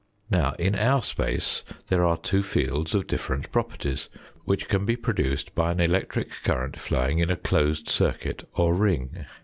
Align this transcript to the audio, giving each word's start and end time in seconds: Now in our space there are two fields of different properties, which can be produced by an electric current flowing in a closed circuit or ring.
Now 0.31 0.53
in 0.57 0.73
our 0.73 1.03
space 1.03 1.63
there 1.89 2.03
are 2.03 2.17
two 2.17 2.41
fields 2.41 2.95
of 2.95 3.05
different 3.05 3.51
properties, 3.51 4.09
which 4.45 4.67
can 4.67 4.83
be 4.83 4.95
produced 4.95 5.53
by 5.53 5.71
an 5.73 5.79
electric 5.79 6.31
current 6.41 6.79
flowing 6.79 7.19
in 7.19 7.29
a 7.29 7.35
closed 7.37 7.87
circuit 7.87 8.43
or 8.55 8.73
ring. 8.73 9.27